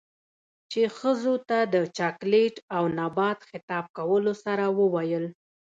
[0.71, 5.25] ،چـې ښـځـو تـه د چـاکـليـت او نـبات خـطاب کـولـو سـره وويل.